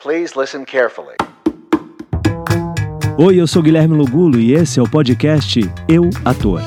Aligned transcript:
Please 0.00 0.38
listen 0.38 0.64
carefully. 0.64 1.16
Oi, 3.18 3.40
eu 3.40 3.48
sou 3.48 3.60
Guilherme 3.60 3.96
Lugulo 3.96 4.38
e 4.38 4.52
esse 4.52 4.78
é 4.78 4.82
o 4.82 4.88
podcast 4.88 5.58
Eu 5.88 6.08
Ator. 6.24 6.60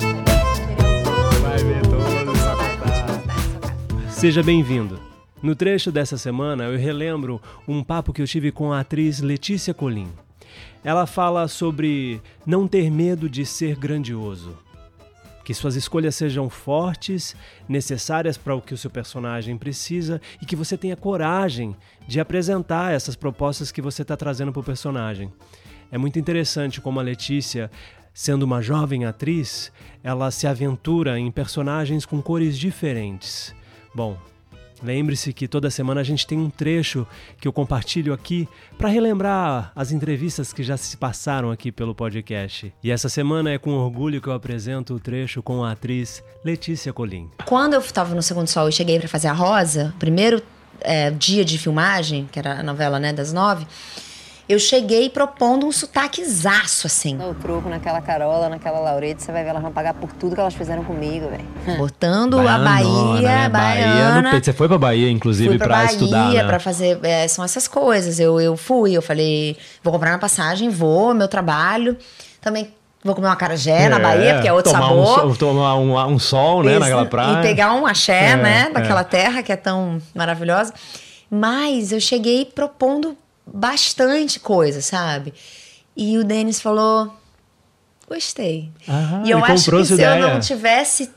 Seja 4.10 4.44
bem-vindo. 4.44 5.00
No 5.42 5.56
trecho 5.56 5.94
dessa 5.94 6.18
semana 6.18 6.66
eu 6.66 6.78
relembro 6.78 7.42
um 7.66 7.82
papo 7.82 8.12
que 8.12 8.22
eu 8.22 8.28
tive 8.28 8.52
com 8.52 8.74
a 8.74 8.82
atriz 8.82 9.22
Letícia 9.22 9.74
Colim. 9.74 10.10
Ela 10.84 11.08
fala 11.08 11.48
sobre 11.48 12.22
não 12.46 12.68
ter 12.68 12.92
medo 12.92 13.30
de 13.30 13.46
ser 13.46 13.78
grandioso. 13.78 14.58
Que 15.44 15.54
suas 15.54 15.76
escolhas 15.76 16.16
sejam 16.16 16.50
fortes, 16.50 17.36
necessárias 17.68 18.38
para 18.38 18.56
o 18.56 18.62
que 18.62 18.74
o 18.74 18.78
seu 18.78 18.90
personagem 18.90 19.58
precisa 19.58 20.22
e 20.42 20.46
que 20.46 20.56
você 20.56 20.78
tenha 20.78 20.96
coragem 20.96 21.76
de 22.08 22.20
apresentar 22.20 22.94
essas 22.94 23.16
propostas 23.16 23.72
que 23.72 23.82
você 23.82 24.02
está 24.02 24.16
trazendo 24.16 24.52
para 24.52 24.62
o 24.62 24.64
personagem. 24.64 25.32
É 25.92 25.98
muito 25.98 26.18
interessante 26.18 26.80
como 26.80 27.00
a 27.00 27.04
Letícia, 27.04 27.70
sendo 28.14 28.44
uma 28.44 28.62
jovem 28.62 29.06
atriz, 29.06 29.72
ela 30.04 30.32
se 30.32 30.48
aventura 30.48 31.20
em 31.20 31.32
personagens 31.32 32.06
com 32.06 32.22
cores 32.22 32.58
diferentes. 32.58 33.54
Bom, 33.94 34.18
Lembre-se 34.84 35.32
que 35.34 35.48
toda 35.48 35.70
semana 35.70 36.02
a 36.02 36.04
gente 36.04 36.26
tem 36.26 36.38
um 36.40 36.50
trecho 36.50 37.06
que 37.40 37.48
eu 37.48 37.54
compartilho 37.54 38.14
aqui 38.14 38.48
para 38.78 38.90
relembrar 38.90 39.72
as 39.76 39.92
entrevistas 39.92 40.52
que 40.52 40.64
já 40.64 40.78
se 40.78 40.98
passaram 40.98 41.52
aqui 41.52 41.72
pelo 41.72 41.94
podcast. 41.94 42.74
E 42.84 42.92
essa 42.92 43.10
semana 43.10 43.52
é 43.52 43.58
com 43.58 43.72
orgulho 43.72 44.22
que 44.22 44.28
eu 44.28 44.34
apresento 44.34 44.96
o 44.96 45.00
trecho 45.00 45.44
com 45.44 45.64
a 45.64 45.72
atriz 45.72 46.24
Letícia 46.44 46.92
Colim. 46.92 47.30
Quando 47.46 47.74
eu 47.74 47.80
estava 47.80 48.16
no 48.16 48.22
Segundo 48.22 48.48
Sol 48.48 48.70
e 48.70 48.72
cheguei 48.72 49.00
para 49.00 49.08
fazer 49.08 49.28
a 49.28 49.34
Rosa, 49.34 49.94
primeiro 50.00 50.42
é, 50.82 51.12
dia 51.12 51.46
de 51.46 51.58
filmagem, 51.58 52.28
que 52.32 52.40
era 52.40 52.60
a 52.60 52.64
novela 52.64 53.00
né, 53.00 53.14
das 53.14 53.32
nove, 53.32 53.66
eu 54.48 54.60
cheguei 54.60 55.10
propondo 55.10 55.66
um 55.66 55.72
sotaquezaço, 55.72 56.88
assim. 56.88 57.18
O 57.22 57.34
truco 57.34 57.70
naquela 57.70 58.02
Carola, 58.02 58.50
naquela 58.50 58.80
Laurete, 58.80 59.24
você 59.24 59.32
vai 59.32 59.44
ver, 59.44 59.50
elas 59.52 59.62
vão 59.62 59.72
pagar 59.72 59.94
por 59.94 60.12
tudo 60.14 60.36
que 60.36 60.42
elas 60.42 60.54
fizeram 60.54 60.84
comigo, 60.84 61.28
velho. 61.30 61.46
Botando 61.78 62.40
a 62.40 62.58
Bahia, 62.58 63.22
né? 63.22 63.50
Bahia 63.50 64.22
no... 64.22 64.44
Você 64.44 64.54
foi 64.54 64.68
pra 64.68 64.78
Bahia, 64.78 65.10
inclusive, 65.10 65.50
fui 65.50 65.58
pra, 65.58 65.68
pra 65.68 65.78
Bahia, 65.78 65.92
estudar, 65.92 66.34
né? 66.34 66.44
pra 66.44 66.60
fazer... 66.60 67.00
É, 67.04 67.28
são 67.28 67.46
essas 67.46 67.68
coisas. 67.68 68.20
Eu, 68.20 68.40
eu 68.40 68.58
fui, 68.58 68.94
eu 68.94 69.02
falei, 69.02 69.58
vou 69.84 69.94
comprar 69.94 70.12
uma 70.12 70.20
passagem, 70.20 70.70
vou, 70.70 71.14
meu 71.14 71.28
trabalho. 71.28 71.98
Também 72.42 72.74
Vou 73.04 73.16
comer 73.16 73.28
uma 73.28 73.36
carajé 73.36 73.86
é, 73.86 73.90
na 73.90 73.98
Bahia, 73.98 74.36
porque 74.36 74.48
é 74.48 74.54
outro 74.54 74.72
tomar 74.72 74.88
sabor. 74.90 75.26
Um, 75.26 75.36
tomar 75.36 75.76
um, 75.76 76.14
um 76.14 76.20
sol, 76.20 76.62
né, 76.62 76.78
naquela 76.78 77.06
praia. 77.06 77.40
E 77.40 77.42
pegar 77.42 77.74
um 77.74 77.88
axé, 77.88 78.34
é, 78.34 78.36
né, 78.36 78.70
daquela 78.72 79.02
é. 79.02 79.06
terra 79.06 79.42
que 79.42 79.52
é 79.52 79.56
tão 79.56 80.00
maravilhosa. 80.14 80.72
Mas 81.30 81.92
eu 81.92 82.00
cheguei 82.00 82.46
propondo 82.46 83.18
bastante 83.46 84.40
coisa, 84.40 84.82
sabe? 84.82 85.34
E 85.96 86.18
o 86.18 86.24
Denis 86.24 86.60
falou: 86.62 87.14
gostei. 88.08 88.70
Ah, 88.88 89.24
e 89.26 89.32
eu 89.32 89.44
acho 89.44 89.72
que 89.72 89.86
se 89.86 89.94
ideia. 89.94 90.20
eu 90.20 90.30
não 90.30 90.40
tivesse 90.40 91.10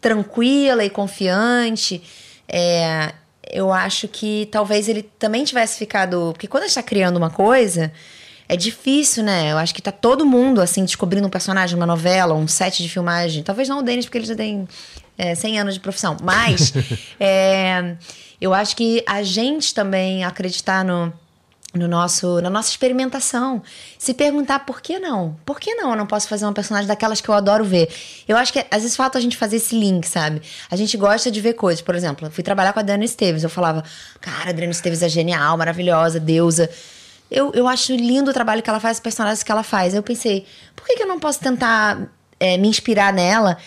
tranquila 0.00 0.84
e 0.84 0.90
confiante, 0.90 2.02
é, 2.48 3.12
eu 3.50 3.72
acho 3.72 4.08
que 4.08 4.48
talvez 4.50 4.88
ele 4.88 5.02
também 5.02 5.44
tivesse 5.44 5.78
ficado. 5.78 6.30
Porque 6.32 6.46
quando 6.46 6.64
a 6.64 6.66
gente 6.66 6.74
tá 6.74 6.82
criando 6.82 7.16
uma 7.16 7.30
coisa. 7.30 7.92
É 8.48 8.56
difícil, 8.56 9.24
né? 9.24 9.50
Eu 9.50 9.58
acho 9.58 9.74
que 9.74 9.82
tá 9.82 9.90
todo 9.90 10.24
mundo, 10.24 10.60
assim, 10.60 10.84
descobrindo 10.84 11.26
um 11.26 11.30
personagem, 11.30 11.74
uma 11.74 11.84
novela, 11.84 12.32
um 12.32 12.46
set 12.46 12.80
de 12.80 12.88
filmagem. 12.88 13.42
Talvez 13.42 13.68
não 13.68 13.80
o 13.80 13.82
Denis, 13.82 14.04
porque 14.04 14.18
ele 14.18 14.24
já 14.24 14.36
tem 14.36 14.68
é, 15.18 15.34
100 15.34 15.58
anos 15.58 15.74
de 15.74 15.80
profissão. 15.80 16.16
Mas 16.22 16.72
é, 17.18 17.96
eu 18.40 18.54
acho 18.54 18.76
que 18.76 19.02
a 19.04 19.20
gente 19.24 19.74
também 19.74 20.24
acreditar 20.24 20.84
no, 20.84 21.12
no 21.76 21.88
nosso, 21.88 22.40
na 22.40 22.50
nossa 22.50 22.70
experimentação. 22.70 23.62
Se 23.98 24.14
perguntar 24.14 24.60
por 24.60 24.80
que 24.80 24.98
não? 24.98 25.36
Por 25.44 25.60
que 25.60 25.74
não 25.74 25.90
eu 25.90 25.96
não 25.96 26.06
posso 26.06 26.28
fazer 26.28 26.44
uma 26.44 26.52
personagem 26.52 26.88
daquelas 26.88 27.20
que 27.20 27.28
eu 27.28 27.34
adoro 27.34 27.64
ver? 27.64 27.88
Eu 28.26 28.36
acho 28.36 28.52
que 28.52 28.58
às 28.70 28.82
vezes 28.82 28.96
falta 28.96 29.18
a 29.18 29.20
gente 29.20 29.36
fazer 29.36 29.56
esse 29.56 29.78
link, 29.78 30.06
sabe? 30.06 30.42
A 30.70 30.76
gente 30.76 30.96
gosta 30.96 31.30
de 31.30 31.40
ver 31.40 31.54
coisas. 31.54 31.82
Por 31.82 31.94
exemplo, 31.94 32.26
eu 32.26 32.30
fui 32.30 32.42
trabalhar 32.42 32.72
com 32.72 32.80
a 32.80 32.82
Dani 32.82 33.04
Esteves. 33.04 33.42
Eu 33.42 33.50
falava, 33.50 33.84
cara, 34.20 34.50
a 34.50 34.52
Dani 34.52 34.70
Esteves 34.70 35.02
é 35.02 35.08
genial, 35.08 35.56
maravilhosa, 35.56 36.18
deusa. 36.18 36.70
Eu, 37.30 37.52
eu 37.54 37.66
acho 37.66 37.94
lindo 37.94 38.30
o 38.30 38.34
trabalho 38.34 38.62
que 38.62 38.70
ela 38.70 38.80
faz, 38.80 38.98
os 38.98 39.02
personagens 39.02 39.42
que 39.42 39.50
ela 39.50 39.62
faz. 39.62 39.94
Eu 39.94 40.02
pensei, 40.02 40.46
por 40.74 40.86
que, 40.86 40.96
que 40.96 41.02
eu 41.02 41.08
não 41.08 41.18
posso 41.18 41.40
tentar 41.40 42.08
é, 42.38 42.56
me 42.56 42.68
inspirar 42.68 43.12
nela? 43.12 43.58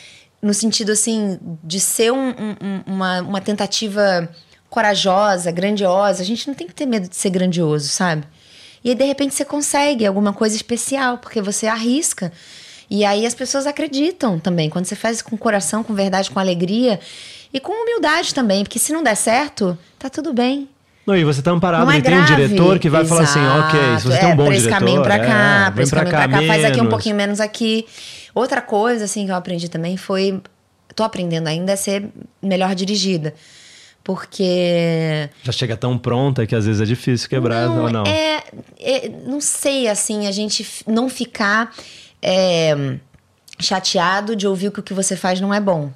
No 0.42 0.54
sentido, 0.54 0.94
assim, 0.94 1.38
de 1.62 1.80
ser 1.82 2.14
um, 2.14 2.30
um, 2.30 2.84
uma, 2.86 3.22
uma 3.22 3.42
tentativa 3.42 4.30
corajosa, 4.70 5.52
grandiosa. 5.52 6.22
A 6.22 6.26
gente 6.26 6.48
não 6.48 6.54
tem 6.54 6.68
que 6.68 6.74
ter 6.74 6.86
medo 6.86 7.10
de 7.10 7.16
ser 7.16 7.30
grandioso, 7.30 7.88
sabe? 7.90 8.24
E 8.84 8.90
aí, 8.90 8.96
de 8.96 9.04
repente, 9.04 9.34
você 9.34 9.44
consegue 9.44 10.06
alguma 10.06 10.32
coisa 10.32 10.56
especial, 10.56 11.18
porque 11.18 11.42
você 11.42 11.68
arrisca. 11.68 12.32
E 12.90 13.06
aí 13.06 13.26
as 13.26 13.36
pessoas 13.36 13.68
acreditam 13.68 14.40
também. 14.40 14.70
Quando 14.70 14.86
você 14.86 14.96
faz 14.96 15.22
com 15.22 15.38
coração, 15.38 15.84
com 15.84 15.94
verdade, 15.94 16.32
com 16.32 16.40
alegria 16.40 17.00
e 17.54 17.60
com 17.60 17.72
humildade 17.72 18.34
também. 18.34 18.64
Porque 18.64 18.80
se 18.80 18.92
não 18.92 19.04
der 19.04 19.16
certo, 19.16 19.78
tá 19.98 20.10
tudo 20.10 20.34
bem. 20.34 20.68
Não, 21.06 21.16
e 21.16 21.24
você 21.24 21.42
tá 21.42 21.52
amparado, 21.52 21.86
não 21.86 21.92
é 21.92 22.02
tem 22.02 22.18
um 22.18 22.26
diretor 22.26 22.78
que 22.78 22.90
vai 22.90 23.02
Exato. 23.02 23.24
falar 23.24 23.30
assim, 23.30 23.68
ok, 23.68 24.00
se 24.00 24.08
você 24.08 24.18
é, 24.18 24.20
tem 24.20 24.28
um 24.28 24.36
bom 24.36 24.46
pra 24.46 24.54
diretor... 24.54 24.70
esse 24.70 24.70
caminho 24.70 25.02
pra 25.02 25.20
cá, 25.20 25.66
é, 25.68 25.72
pra 25.72 25.84
esse 25.84 25.92
caminho 25.92 26.12
pra 26.12 26.20
cá, 26.20 26.28
pra 26.28 26.40
cá, 26.40 26.48
faz 26.48 26.66
aqui 26.66 26.74
um 26.74 26.78
menos. 26.78 26.90
pouquinho 26.90 27.16
menos 27.16 27.40
aqui. 27.40 27.88
Outra 28.36 28.62
coisa, 28.62 29.06
assim, 29.06 29.26
que 29.26 29.32
eu 29.32 29.36
aprendi 29.36 29.70
também 29.70 29.98
foi... 29.98 30.40
Tô 30.96 31.04
aprendendo 31.04 31.48
ainda 31.48 31.74
a 31.74 31.78
ser 31.78 32.10
melhor 32.42 32.76
dirigida. 32.76 33.34
Porque. 34.10 35.30
Já 35.44 35.52
chega 35.52 35.78
tão 35.78 35.96
pronta 35.96 36.48
que 36.48 36.56
às 36.56 36.66
vezes 36.66 36.82
é 36.82 36.86
difícil 36.86 37.30
quebrar, 37.30 37.70
não, 37.70 37.84
ou 37.84 37.92
não? 37.92 38.04
É, 38.08 38.44
é, 38.80 39.08
não 39.08 39.40
sei, 39.40 39.88
assim, 39.88 40.26
a 40.26 40.32
gente 40.32 40.66
não 40.88 41.08
ficar 41.08 41.72
é, 42.20 42.98
chateado 43.60 44.36
de 44.36 44.48
ouvir 44.48 44.72
que 44.72 44.80
o 44.80 44.84
que 44.84 44.96
você 44.96 45.16
faz 45.16 45.40
não 45.40 45.54
é 45.54 45.62
bom. 45.62 45.92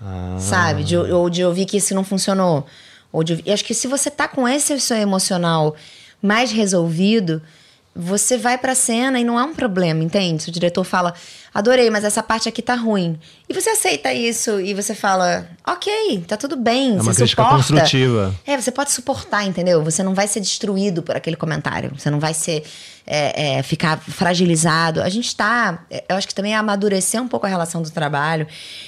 Ah. 0.00 0.38
Sabe? 0.38 0.84
De, 0.84 0.96
ou 0.96 1.28
de 1.28 1.44
ouvir 1.44 1.66
que 1.66 1.76
isso 1.76 1.94
não 1.94 2.02
funcionou. 2.02 2.64
Ou 3.12 3.22
de, 3.22 3.42
e 3.44 3.52
acho 3.52 3.66
que 3.66 3.74
se 3.74 3.86
você 3.86 4.10
tá 4.10 4.26
com 4.26 4.48
esse 4.48 4.80
seu 4.80 4.96
emocional 4.96 5.76
mais 6.22 6.50
resolvido, 6.50 7.42
você 7.94 8.38
vai 8.38 8.56
pra 8.56 8.74
cena 8.74 9.20
e 9.20 9.24
não 9.24 9.38
é 9.38 9.44
um 9.44 9.54
problema, 9.54 10.02
entende? 10.02 10.44
Se 10.44 10.48
o 10.48 10.52
diretor 10.52 10.84
fala, 10.84 11.12
adorei, 11.52 11.90
mas 11.90 12.04
essa 12.04 12.22
parte 12.22 12.48
aqui 12.48 12.62
tá 12.62 12.74
ruim. 12.74 13.18
E 13.48 13.52
você 13.52 13.70
aceita 13.70 14.12
isso 14.12 14.60
e 14.60 14.72
você 14.74 14.94
fala, 14.94 15.48
ok, 15.66 16.24
tá 16.26 16.36
tudo 16.36 16.56
bem. 16.56 16.90
É 16.90 16.94
uma 16.94 17.04
você 17.04 17.22
crítica 17.22 17.42
suporta. 17.42 17.56
construtiva. 17.56 18.34
É, 18.46 18.56
você 18.60 18.70
pode 18.70 18.92
suportar, 18.92 19.44
entendeu? 19.44 19.82
Você 19.82 20.02
não 20.02 20.14
vai 20.14 20.28
ser 20.28 20.40
destruído 20.40 21.02
por 21.02 21.16
aquele 21.16 21.36
comentário. 21.36 21.90
Você 21.96 22.10
não 22.10 22.20
vai 22.20 22.34
ser. 22.34 22.62
É, 23.12 23.56
é, 23.58 23.62
ficar 23.64 23.98
fragilizado. 23.98 25.02
A 25.02 25.08
gente 25.08 25.34
tá. 25.34 25.84
Eu 26.08 26.16
acho 26.16 26.28
que 26.28 26.34
também 26.34 26.52
é 26.52 26.56
amadurecer 26.56 27.20
um 27.20 27.26
pouco 27.26 27.44
a 27.44 27.48
relação 27.48 27.82
do 27.82 27.90
trabalho 27.90 28.46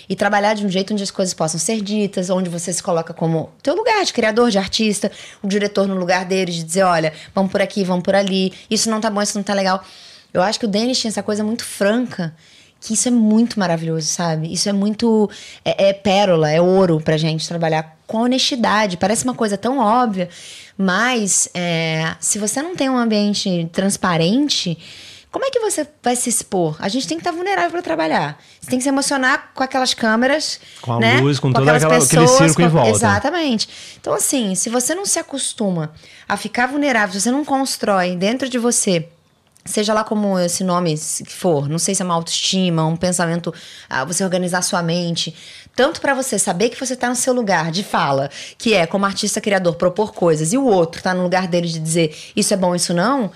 e 0.08 0.14
trabalhar 0.14 0.54
de 0.54 0.64
um 0.64 0.68
jeito 0.68 0.92
onde 0.92 1.02
as 1.02 1.10
coisas 1.10 1.34
possam 1.34 1.58
ser 1.58 1.80
ditas, 1.80 2.30
onde 2.30 2.48
você 2.48 2.72
se 2.72 2.80
coloca 2.80 3.12
como 3.12 3.50
teu 3.62 3.74
lugar 3.74 4.04
de 4.04 4.12
criador, 4.12 4.48
de 4.48 4.58
artista, 4.58 5.10
o 5.42 5.48
diretor 5.48 5.88
no 5.88 5.96
lugar 5.96 6.24
dele, 6.24 6.52
de 6.52 6.62
dizer, 6.62 6.84
olha, 6.84 7.12
vamos 7.34 7.50
por 7.50 7.60
aqui, 7.60 7.82
vamos 7.82 8.04
por 8.04 8.14
ali, 8.14 8.52
isso 8.70 8.88
não 8.88 9.00
tá 9.00 9.10
bom, 9.10 9.20
isso 9.20 9.36
não 9.36 9.42
tá 9.42 9.54
legal. 9.54 9.82
Eu 10.32 10.42
acho 10.42 10.58
que 10.58 10.64
o 10.64 10.68
Denis 10.68 10.98
tinha 10.98 11.10
essa 11.10 11.22
coisa 11.22 11.44
muito 11.44 11.64
franca 11.64 12.34
que 12.82 12.94
isso 12.94 13.06
é 13.06 13.10
muito 13.12 13.58
maravilhoso, 13.60 14.08
sabe? 14.08 14.52
Isso 14.52 14.68
é 14.68 14.72
muito. 14.72 15.30
É, 15.64 15.90
é, 15.90 15.92
pérola, 15.92 16.50
é 16.50 16.60
ouro 16.60 17.00
pra 17.00 17.16
gente 17.16 17.46
trabalhar 17.46 17.96
com 18.06 18.18
honestidade. 18.18 18.96
Parece 18.96 19.24
uma 19.24 19.34
coisa 19.34 19.56
tão 19.56 19.78
óbvia, 19.78 20.28
mas 20.76 21.48
é, 21.54 22.16
se 22.18 22.38
você 22.38 22.60
não 22.60 22.74
tem 22.74 22.90
um 22.90 22.98
ambiente 22.98 23.68
transparente. 23.72 24.76
Como 25.30 25.46
é 25.46 25.50
que 25.50 25.60
você 25.60 25.88
vai 26.02 26.14
se 26.14 26.28
expor? 26.28 26.76
A 26.78 26.90
gente 26.90 27.08
tem 27.08 27.16
que 27.16 27.22
estar 27.22 27.34
vulnerável 27.34 27.70
para 27.70 27.80
trabalhar. 27.80 28.38
Você 28.60 28.68
tem 28.68 28.78
que 28.78 28.82
se 28.82 28.90
emocionar 28.90 29.50
com 29.54 29.62
aquelas 29.62 29.94
câmeras. 29.94 30.60
Com 30.82 30.92
a 30.92 31.00
né? 31.00 31.20
luz, 31.22 31.38
com, 31.38 31.48
com 31.48 31.54
todo 31.54 31.66
aquela, 31.70 31.94
pessoas, 31.94 32.12
aquele 32.12 32.48
circo 32.48 32.60
em 32.60 32.68
volta. 32.68 32.90
Exatamente. 32.90 33.66
Então, 33.98 34.12
assim, 34.12 34.54
se 34.54 34.68
você 34.68 34.94
não 34.94 35.06
se 35.06 35.18
acostuma 35.18 35.94
a 36.28 36.36
ficar 36.36 36.66
vulnerável, 36.66 37.14
se 37.14 37.22
você 37.22 37.30
não 37.30 37.46
constrói 37.46 38.14
dentro 38.14 38.46
de 38.46 38.58
você 38.58 39.08
seja 39.64 39.94
lá 39.94 40.02
como 40.02 40.38
esse 40.38 40.64
nome 40.64 40.94
que 40.94 41.32
for, 41.32 41.68
não 41.68 41.78
sei 41.78 41.94
se 41.94 42.02
é 42.02 42.04
uma 42.04 42.14
autoestima, 42.14 42.84
um 42.84 42.96
pensamento, 42.96 43.54
ah, 43.88 44.04
você 44.04 44.24
organizar 44.24 44.62
sua 44.62 44.82
mente, 44.82 45.34
tanto 45.76 46.00
para 46.00 46.14
você 46.14 46.38
saber 46.38 46.68
que 46.68 46.78
você 46.78 46.96
tá 46.96 47.08
no 47.08 47.14
seu 47.16 47.32
lugar 47.32 47.70
de 47.70 47.84
fala, 47.84 48.28
que 48.58 48.74
é 48.74 48.86
como 48.86 49.04
artista 49.06 49.40
criador 49.40 49.74
propor 49.76 50.12
coisas, 50.12 50.52
e 50.52 50.58
o 50.58 50.64
outro 50.64 51.02
tá 51.02 51.14
no 51.14 51.22
lugar 51.22 51.46
dele 51.46 51.68
de 51.68 51.78
dizer 51.78 52.16
isso 52.34 52.52
é 52.52 52.56
bom, 52.56 52.74
isso 52.74 52.92
não, 52.92 53.30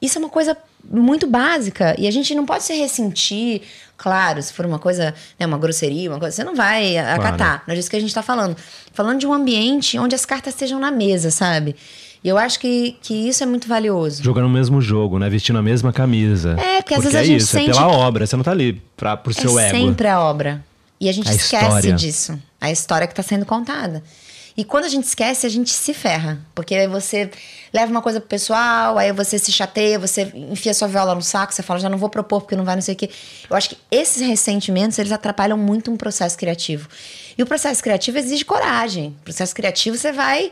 isso 0.00 0.18
é 0.18 0.20
uma 0.20 0.30
coisa 0.30 0.56
muito 0.88 1.26
básica 1.26 1.94
e 1.98 2.06
a 2.06 2.10
gente 2.10 2.34
não 2.34 2.46
pode 2.46 2.62
se 2.62 2.72
ressentir, 2.74 3.62
claro, 3.96 4.40
se 4.42 4.52
for 4.52 4.64
uma 4.64 4.78
coisa, 4.78 5.14
né, 5.38 5.44
uma 5.44 5.58
grosseria, 5.58 6.08
uma 6.08 6.18
coisa, 6.18 6.36
você 6.36 6.44
não 6.44 6.54
vai 6.54 6.96
acatar, 6.96 7.36
Claro. 7.36 7.62
não 7.66 7.72
é 7.74 7.76
disso 7.76 7.90
que 7.90 7.96
a 7.96 8.00
gente 8.00 8.14
tá 8.14 8.22
falando. 8.22 8.56
Falando 8.92 9.18
de 9.18 9.26
um 9.26 9.32
ambiente 9.34 9.98
onde 9.98 10.14
as 10.14 10.24
cartas 10.24 10.54
estejam 10.54 10.78
na 10.78 10.90
mesa, 10.90 11.30
sabe? 11.30 11.74
E 12.26 12.28
eu 12.28 12.36
acho 12.36 12.58
que, 12.58 12.96
que 13.00 13.14
isso 13.14 13.44
é 13.44 13.46
muito 13.46 13.68
valioso. 13.68 14.20
Jogando 14.20 14.46
o 14.46 14.50
mesmo 14.50 14.80
jogo, 14.82 15.16
né? 15.16 15.30
Vestindo 15.30 15.60
a 15.60 15.62
mesma 15.62 15.92
camisa. 15.92 16.56
É, 16.58 16.82
porque 16.82 16.94
às 16.94 17.00
vezes 17.02 17.14
é 17.14 17.20
a 17.20 17.22
gente 17.22 17.40
isso, 17.40 17.52
sente 17.52 17.70
é 17.70 17.72
pela 17.72 17.86
obra. 17.86 18.26
Você 18.26 18.34
não 18.34 18.42
tá 18.42 18.50
ali 18.50 18.82
pra, 18.96 19.16
pro 19.16 19.32
seu 19.32 19.56
é 19.56 19.68
ego. 19.68 19.78
sempre 19.78 20.08
a 20.08 20.20
obra. 20.20 20.64
E 21.00 21.08
a 21.08 21.12
gente 21.12 21.28
A 21.28 21.32
esquece 21.32 21.64
história. 21.64 21.92
disso. 21.92 22.36
A 22.60 22.68
história 22.68 23.06
que 23.06 23.12
está 23.12 23.22
sendo 23.22 23.46
contada. 23.46 24.02
E 24.56 24.64
quando 24.64 24.86
a 24.86 24.88
gente 24.88 25.04
esquece, 25.04 25.46
a 25.46 25.48
gente 25.48 25.70
se 25.70 25.94
ferra. 25.94 26.40
Porque 26.52 26.74
aí 26.74 26.88
você 26.88 27.30
leva 27.72 27.92
uma 27.92 28.02
coisa 28.02 28.18
pro 28.18 28.28
pessoal, 28.28 28.98
aí 28.98 29.12
você 29.12 29.38
se 29.38 29.52
chateia, 29.52 29.96
você 29.96 30.32
enfia 30.34 30.74
sua 30.74 30.88
viola 30.88 31.14
no 31.14 31.22
saco, 31.22 31.54
você 31.54 31.62
fala, 31.62 31.78
já 31.78 31.88
não 31.88 31.96
vou 31.96 32.08
propor 32.08 32.40
porque 32.40 32.56
não 32.56 32.64
vai 32.64 32.74
não 32.74 32.82
sei 32.82 32.94
o 32.94 32.98
quê. 32.98 33.08
Eu 33.48 33.54
acho 33.54 33.68
que 33.68 33.78
esses 33.88 34.20
ressentimentos, 34.20 34.98
eles 34.98 35.12
atrapalham 35.12 35.56
muito 35.56 35.92
um 35.92 35.96
processo 35.96 36.36
criativo. 36.36 36.88
E 37.38 37.42
o 37.44 37.46
processo 37.46 37.80
criativo 37.80 38.18
exige 38.18 38.44
coragem. 38.44 39.14
O 39.20 39.22
processo 39.22 39.54
criativo, 39.54 39.96
você 39.96 40.10
vai 40.10 40.50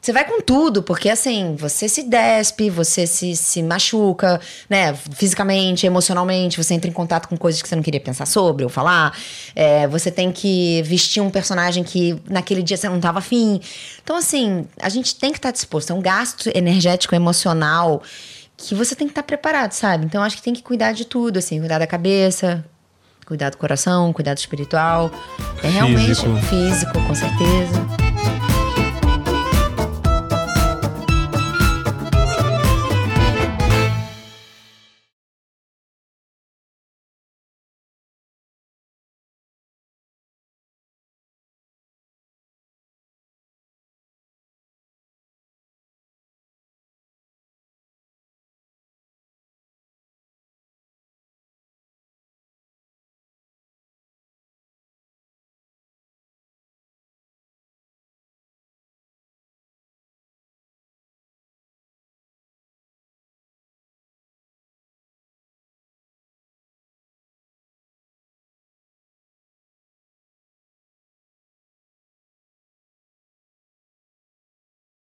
você 0.00 0.12
vai 0.12 0.24
com 0.24 0.40
tudo, 0.40 0.82
porque 0.82 1.08
assim, 1.08 1.56
você 1.56 1.88
se 1.88 2.04
despe, 2.04 2.70
você 2.70 3.06
se, 3.06 3.34
se 3.34 3.62
machuca, 3.62 4.40
né? 4.70 4.94
Fisicamente, 4.94 5.84
emocionalmente, 5.84 6.62
você 6.62 6.74
entra 6.74 6.88
em 6.88 6.92
contato 6.92 7.28
com 7.28 7.36
coisas 7.36 7.60
que 7.60 7.68
você 7.68 7.74
não 7.74 7.82
queria 7.82 8.00
pensar 8.00 8.26
sobre 8.26 8.62
ou 8.62 8.70
falar. 8.70 9.16
É, 9.54 9.86
você 9.88 10.10
tem 10.10 10.30
que 10.30 10.82
vestir 10.82 11.20
um 11.20 11.30
personagem 11.30 11.82
que 11.82 12.20
naquele 12.28 12.62
dia 12.62 12.76
você 12.76 12.88
não 12.88 12.96
estava 12.96 13.18
afim. 13.18 13.60
Então, 14.02 14.16
assim, 14.16 14.66
a 14.80 14.88
gente 14.88 15.16
tem 15.16 15.32
que 15.32 15.38
estar 15.38 15.48
tá 15.48 15.52
disposto. 15.52 15.90
É 15.90 15.94
um 15.94 16.00
gasto 16.00 16.50
energético, 16.54 17.14
emocional, 17.14 18.02
que 18.56 18.74
você 18.74 18.94
tem 18.94 19.08
que 19.08 19.12
estar 19.12 19.22
tá 19.22 19.26
preparado, 19.26 19.72
sabe? 19.72 20.04
Então, 20.04 20.22
acho 20.22 20.36
que 20.36 20.42
tem 20.42 20.54
que 20.54 20.62
cuidar 20.62 20.92
de 20.92 21.04
tudo, 21.04 21.38
assim, 21.38 21.58
cuidar 21.58 21.78
da 21.78 21.86
cabeça, 21.86 22.64
cuidar 23.26 23.50
do 23.50 23.56
coração, 23.56 24.12
cuidar 24.12 24.34
do 24.34 24.38
espiritual. 24.38 25.10
É 25.62 25.68
realmente 25.68 26.06
Físico. 26.06 26.36
físico 26.42 26.92
com 26.92 27.14
certeza. 27.14 27.95